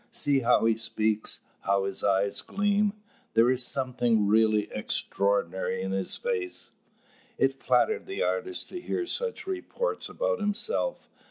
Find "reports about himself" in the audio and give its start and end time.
9.45-11.07